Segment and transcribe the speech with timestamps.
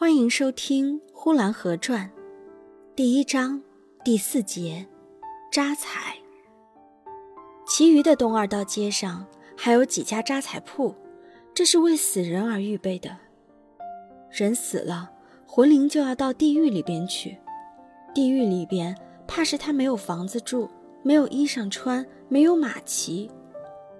[0.00, 2.06] 欢迎收听《呼兰河传》
[2.96, 3.62] 第一章
[4.02, 4.86] 第四节
[5.52, 6.16] 扎彩。
[7.66, 10.94] 其余的东二道街上还有几家扎彩铺，
[11.52, 13.14] 这是为死人而预备的。
[14.30, 15.10] 人死了，
[15.46, 17.36] 魂灵就要到地狱里边去。
[18.14, 18.96] 地狱里边，
[19.26, 20.70] 怕是他没有房子住，
[21.02, 23.30] 没有衣裳穿，没有马骑。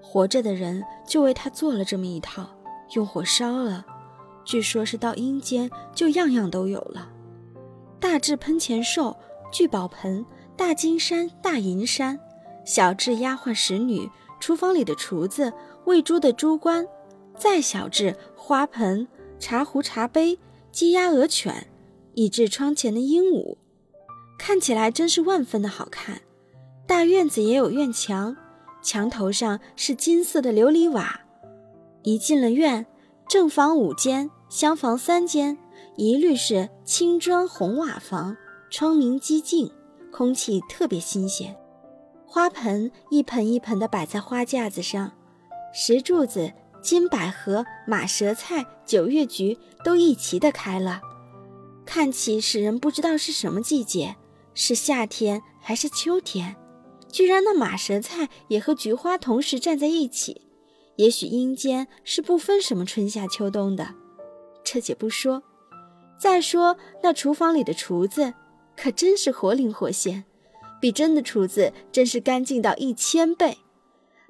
[0.00, 2.48] 活着的人就为他做了这么一套，
[2.94, 3.84] 用火烧了。
[4.44, 7.08] 据说是到阴间就样样都有了，
[7.98, 9.16] 大至喷钱兽、
[9.52, 10.24] 聚宝盆、
[10.56, 12.18] 大金山、大银山，
[12.64, 14.08] 小至丫鬟使女、
[14.40, 15.52] 厨房里的厨子、
[15.84, 16.86] 喂猪的猪倌，
[17.36, 19.06] 再小至花盆、
[19.38, 20.38] 茶壶、茶杯、
[20.72, 21.68] 鸡鸭鹅犬，
[22.14, 23.56] 以至窗前的鹦鹉，
[24.38, 26.22] 看起来真是万分的好看。
[26.86, 28.36] 大院子也有院墙，
[28.82, 31.20] 墙头上是金色的琉璃瓦，
[32.02, 32.86] 一进了院，
[33.30, 34.28] 正房五间。
[34.48, 35.56] 厢房三间，
[35.94, 38.36] 一律是青砖红瓦房，
[38.68, 39.70] 窗明几净，
[40.10, 41.56] 空气特别新鲜。
[42.26, 45.12] 花盆一盆一盆的摆在花架子上，
[45.72, 51.00] 石柱子、金百合、马舌菜、九月菊都一齐的开了，
[51.86, 54.16] 看起使人不知道是什么季节，
[54.54, 56.56] 是夏天还是秋天。
[57.12, 60.49] 居然那马舌菜也和菊花同时站在一起，
[61.00, 63.94] 也许阴间是不分什么春夏秋冬的。
[64.62, 65.42] 这且不说，
[66.18, 68.34] 再说那厨房里的厨子，
[68.76, 70.24] 可真是活灵活现，
[70.78, 73.56] 比真的厨子真是干净到一千倍。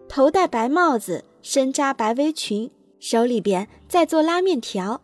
[0.08, 5.00] 头戴白帽子，身扎白围裙，手里边在做拉面条，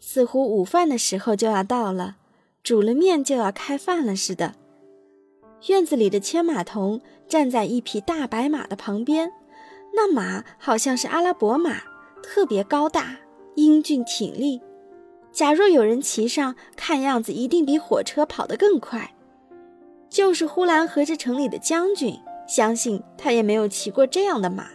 [0.00, 2.16] 似乎午饭的时候就要到了，
[2.62, 4.54] 煮了面就要开饭了似的。
[5.68, 9.30] 院子里的牵马童站在一匹大白马的旁边，
[9.94, 11.82] 那马好像是阿拉伯马，
[12.22, 13.16] 特别高大。
[13.54, 14.62] 英俊挺立，
[15.30, 19.14] 假若有人骑上，看样子一定比火车跑得更快。
[20.08, 24.68] 就是呼兰河这城里的将军，相信他也没有骑过这样的马。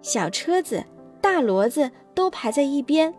[0.00, 0.84] 小车子、
[1.20, 3.12] 大骡子都排在一边，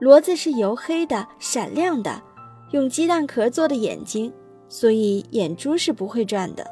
[0.00, 2.22] 骡子是油黑的、闪亮的，
[2.70, 4.32] 用鸡蛋壳做的眼睛，
[4.66, 6.66] 所以眼珠是不会转的。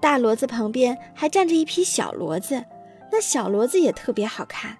[0.00, 2.64] 大骡子旁边还站着一匹小骡子，
[3.12, 4.78] 那小骡子也特别好看。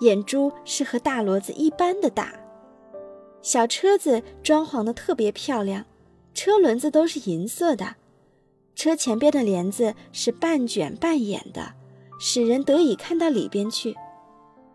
[0.00, 2.32] 眼珠是和大骡子一般的大，
[3.40, 5.84] 小车子装潢的特别漂亮，
[6.34, 7.94] 车轮子都是银色的，
[8.74, 11.74] 车前边的帘子是半卷半掩的，
[12.18, 13.96] 使人得以看到里边去。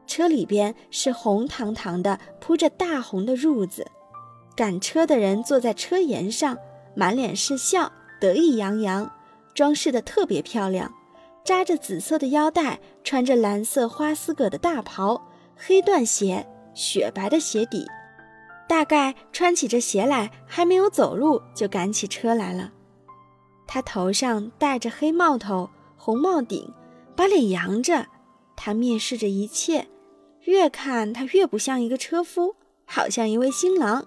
[0.05, 3.85] 车里边是红堂堂的，铺着大红的褥子，
[4.55, 6.57] 赶车的人坐在车沿上，
[6.95, 7.91] 满脸是笑，
[8.21, 9.11] 得意洋洋，
[9.57, 10.93] 装饰的特别漂亮。
[11.43, 16.45] 扎着紫色的腰带，穿着蓝色花丝葛的大袍，黑缎鞋，
[16.75, 17.87] 雪白的鞋底，
[18.69, 22.71] 大概穿起这鞋来还没有走路就赶起车来了。
[23.65, 26.71] 他头上戴着黑帽头、红帽顶，
[27.15, 28.05] 把脸扬着，
[28.55, 29.87] 他面视着一切，
[30.41, 34.05] 越看他越不像一个车夫，好像一位新郎。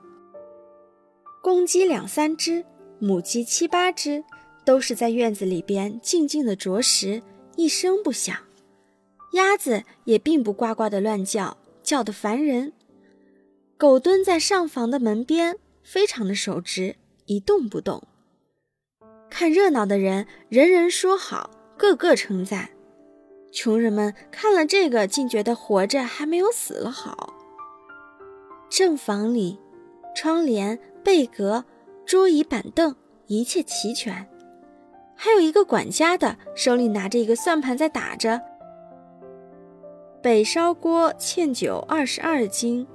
[1.42, 2.64] 公鸡两三只，
[2.98, 4.22] 母鸡七八只，
[4.70, 7.24] 都是在院子里边静静的啄食。
[7.56, 8.36] 一声不响，
[9.32, 12.72] 鸭子也并不呱呱的乱叫，叫得烦人。
[13.76, 16.94] 狗蹲在上房的门边，非常的守直，
[17.26, 18.04] 一动不动。
[19.28, 22.70] 看热闹的人，人人说好，个个称赞。
[23.50, 27.34] 穷人们看了这个，竟觉得活着还没有死了好。
[28.70, 29.58] 正房里，
[30.14, 31.64] 窗帘、被格、
[32.06, 32.94] 桌椅板凳，
[33.26, 34.24] 一切齐全。
[35.22, 38.40] 还有一个管家的，手里拿着一个算盘在打着。
[40.22, 42.86] 北烧锅欠酒二十二斤，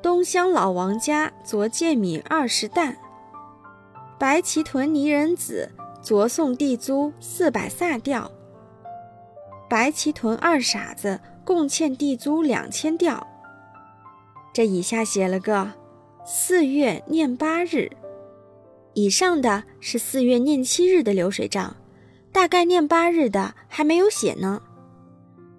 [0.00, 2.96] 东乡老王家昨借米二十担，
[4.18, 8.30] 白旗屯泥人子昨送地租四百萨吊，
[9.68, 13.26] 白旗屯二傻子共欠地租两千吊。
[14.54, 15.72] 这以下写了个
[16.24, 17.90] 四月念八日。
[18.96, 21.76] 以上的是四月念七日的流水账，
[22.32, 24.62] 大概念八日的还没有写呢。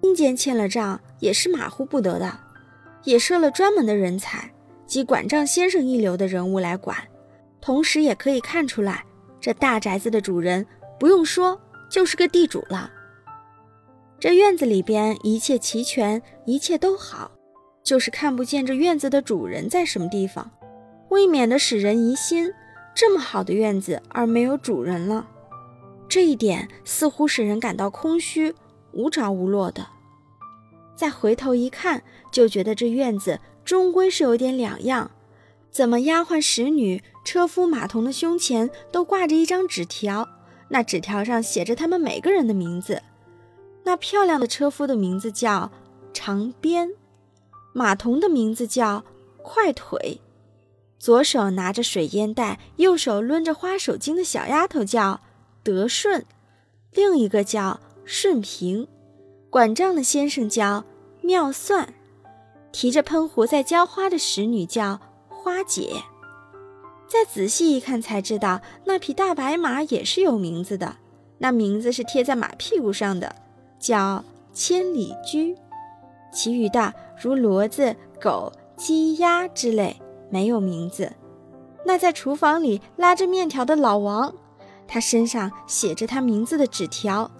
[0.02, 2.36] 阴间欠了账也是马虎不得的，
[3.04, 4.52] 也设了专门的人才，
[4.88, 6.98] 即管账先生一流的人物来管。
[7.60, 9.04] 同时也可以看出来，
[9.40, 10.66] 这大宅子的主人
[10.98, 12.90] 不用说就是个地主了。
[14.18, 17.30] 这院子里边一切齐全，一切都好，
[17.84, 20.50] 就是看不见这院子的主人在什么地方，
[21.10, 22.52] 未免的使人疑心。
[23.00, 25.28] 这么好的院子而没有主人了，
[26.08, 28.56] 这一点似乎使人感到空虚、
[28.90, 29.86] 无着无落的。
[30.96, 32.02] 再回头一看，
[32.32, 35.12] 就觉得这院子终归是有点两样。
[35.70, 40.28] 怎么丫鬟、使女、车夫、马童的胸前都挂着一张纸条？
[40.70, 43.04] 那纸条上写着他们每个人的名字。
[43.84, 45.70] 那漂亮的车夫的名字叫
[46.12, 46.96] 长鞭，
[47.72, 49.04] 马童的名字叫
[49.40, 50.20] 快腿，
[50.98, 55.20] 左手拿着水烟袋，右手抡着花手巾的小丫头叫
[55.62, 56.24] 德顺，
[56.92, 58.88] 另一个叫顺平，
[59.50, 60.84] 管账的先生叫
[61.22, 61.94] 妙算，
[62.72, 65.00] 提着喷壶在浇花的使女叫。
[65.40, 65.90] 花姐，
[67.06, 70.96] 再仔细一看才知道，那匹大白马也是有名字的，
[71.38, 73.34] 那名字是贴在马屁股上的，
[73.78, 74.22] 叫
[74.52, 75.56] 千里驹。
[76.30, 76.92] 其余的
[77.22, 79.96] 如骡子、狗、鸡、鸭之类
[80.30, 81.12] 没有名字。
[81.84, 84.34] 那在厨房里拉着面条的老王，
[84.86, 87.30] 他身上写着他名字的纸条，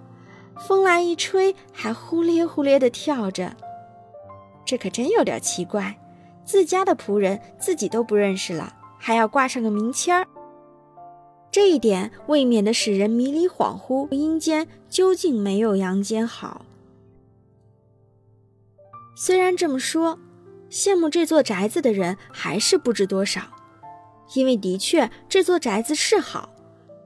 [0.66, 3.56] 风来一吹还呼咧呼咧地跳着，
[4.64, 5.98] 这可真有点奇怪。
[6.44, 10.26] 自家的仆人自己都不认识了，还要挂上个名签儿，
[11.50, 14.08] 这一点未免的使人迷离恍惚。
[14.10, 16.64] 阴间究竟没有阳间好。
[19.14, 20.18] 虽然这么说，
[20.70, 23.42] 羡慕这座宅子的人还是不知多少，
[24.34, 26.50] 因为的确这座宅子是好，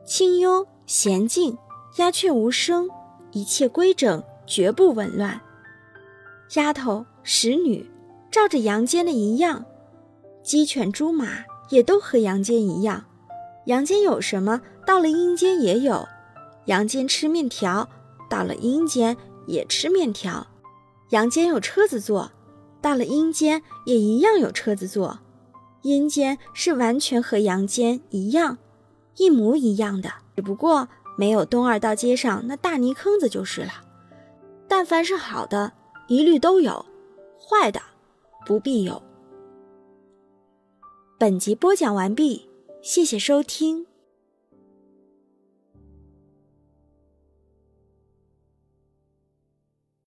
[0.05, 1.57] 清幽娴静，
[1.97, 2.89] 鸦雀无声，
[3.33, 5.41] 一切规整，绝不紊乱。
[6.55, 7.91] 丫头、使女。
[8.31, 9.67] 照着阳间的一样，
[10.43, 13.05] 鸡犬猪马也都和阳间一样。
[13.67, 16.09] 阳间有什么，到了阴间也有。
[16.65, 17.91] 阳间吃面条，
[18.31, 19.15] 到了阴间
[19.47, 20.47] 也吃面条。
[21.11, 22.33] 阳间有车子坐，
[22.83, 25.21] 到了阴间也一样有车子坐。
[25.83, 28.59] 阴间是完全和阳间一样，
[29.17, 33.73] 一模一样的，只不过没有东二道街上那大泥坑子就是了。
[34.69, 35.73] 但凡是好的，
[36.09, 36.85] 一律都有；
[37.41, 37.81] 坏的。
[38.45, 39.01] 不必有。
[41.17, 42.49] 本集播讲完毕，
[42.83, 43.87] 谢谢收听。